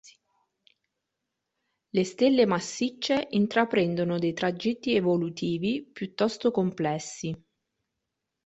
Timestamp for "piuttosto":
5.93-6.49